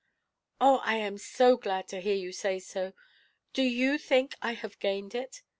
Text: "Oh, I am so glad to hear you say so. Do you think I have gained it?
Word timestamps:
"Oh, 0.59 0.81
I 0.83 0.95
am 0.95 1.19
so 1.19 1.57
glad 1.57 1.87
to 1.89 1.99
hear 2.01 2.15
you 2.15 2.31
say 2.31 2.57
so. 2.57 2.93
Do 3.53 3.61
you 3.61 3.99
think 3.99 4.33
I 4.41 4.53
have 4.53 4.79
gained 4.79 5.13
it? 5.13 5.43